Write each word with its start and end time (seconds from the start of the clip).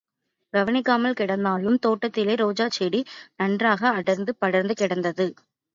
கவனிக்காமல் 0.53 1.17
கிடந்தாலும் 1.19 1.77
தோட்டத்திலே 1.79 2.35
ரோஜாச்செடி 2.35 3.01
நன்றாக 3.35 3.89
அடர்ந்து 3.91 4.35
படர்ந்து 4.35 4.73
கிடந்தது. 4.73 5.27